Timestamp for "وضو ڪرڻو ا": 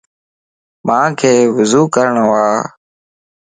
1.55-2.47